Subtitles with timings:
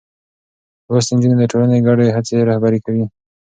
[0.87, 3.05] لوستې نجونې د ټولنې ګډې هڅې رهبري کوي.